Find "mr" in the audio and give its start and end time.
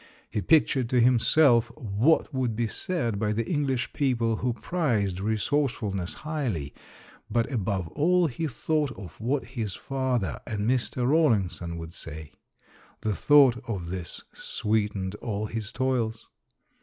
10.67-11.07